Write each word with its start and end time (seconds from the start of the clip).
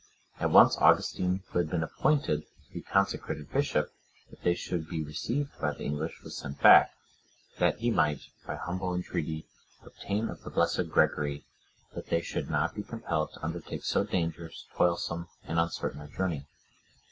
At 0.39 0.49
once 0.49 0.77
Augustine, 0.79 1.43
who 1.51 1.59
had 1.59 1.69
been 1.69 1.83
appointed 1.83 2.41
to 2.41 2.73
be 2.73 2.81
consecrated 2.81 3.51
bishop, 3.51 3.93
if 4.31 4.41
they 4.41 4.55
should 4.55 4.89
be 4.89 5.03
received 5.03 5.51
by 5.61 5.73
the 5.75 5.83
English, 5.83 6.21
was 6.23 6.35
sent 6.35 6.59
back, 6.59 6.95
that 7.59 7.77
he 7.77 7.91
might, 7.91 8.21
by 8.47 8.55
humble 8.55 8.95
entreaty, 8.95 9.45
obtain 9.83 10.27
of 10.27 10.41
the 10.41 10.49
blessed 10.49 10.89
Gregory, 10.89 11.45
that 11.93 12.07
they 12.07 12.21
should 12.21 12.49
not 12.49 12.73
be 12.73 12.81
compelled 12.81 13.31
to 13.35 13.43
undertake 13.45 13.83
so 13.83 14.03
dangerous, 14.03 14.65
toilsome, 14.75 15.27
and 15.43 15.59
uncertain 15.59 16.01
a 16.01 16.07
journey. 16.07 16.47